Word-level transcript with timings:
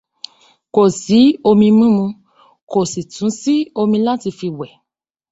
Kò 0.73 0.83
sí 1.01 1.19
omi 1.49 1.67
mímu, 1.79 2.05
kò 2.71 2.79
sì 2.91 3.01
tún 3.13 3.31
sí 3.41 3.55
omi 3.81 3.97
láti 4.07 4.29
fi 4.37 4.47
wẹ̀ 4.57 4.73
náà. 4.75 4.79